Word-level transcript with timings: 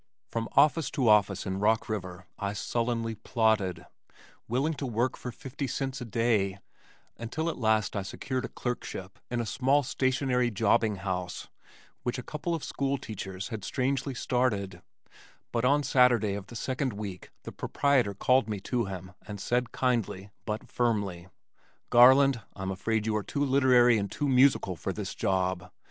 From 0.31 0.49
office 0.53 0.89
to 0.97 1.07
office 1.07 1.45
in 1.45 1.59
Rock 1.59 1.87
River 1.87 2.25
I 2.39 2.53
sullenly 2.53 3.13
plodded, 3.13 3.85
willing 4.47 4.73
to 4.73 4.87
work 4.87 5.15
for 5.15 5.31
fifty 5.31 5.67
cents 5.67 6.01
a 6.01 6.05
day, 6.05 6.57
until 7.19 7.49
at 7.51 7.59
last 7.59 7.95
I 7.95 8.01
secured 8.01 8.43
a 8.45 8.49
clerkship 8.49 9.19
in 9.29 9.39
a 9.39 9.45
small 9.45 9.83
stationery 9.83 10.49
jobbing 10.49 10.95
house 10.95 11.49
which 12.01 12.17
a 12.17 12.23
couple 12.23 12.55
of 12.55 12.63
school 12.63 12.97
teachers 12.97 13.49
had 13.49 13.63
strangely 13.63 14.15
started, 14.15 14.81
but 15.51 15.65
on 15.65 15.83
Saturday 15.83 16.33
of 16.33 16.47
the 16.47 16.55
second 16.55 16.93
week 16.93 17.29
the 17.43 17.51
proprietor 17.51 18.15
called 18.15 18.49
me 18.49 18.59
to 18.61 18.85
him 18.85 19.11
and 19.27 19.39
said 19.39 19.71
kindly, 19.71 20.31
but 20.45 20.67
firmly, 20.67 21.27
"Garland, 21.91 22.41
I'm 22.55 22.71
afraid 22.71 23.05
you 23.05 23.15
are 23.15 23.23
too 23.23 23.45
literary 23.45 23.99
and 23.99 24.11
too 24.11 24.27
musical 24.27 24.75
for 24.75 24.91
this 24.93 25.13
job. 25.13 25.69